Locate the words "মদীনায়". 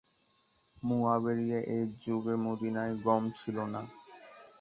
2.45-2.93